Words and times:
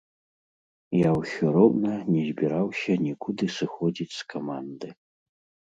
Я 1.07 1.11
ўсё 1.19 1.45
роўна 1.59 1.93
не 2.15 2.23
збіраўся 2.31 2.91
нікуды 3.07 3.45
сыходзіць 3.59 4.13
з 4.19 4.31
каманды. 4.35 4.87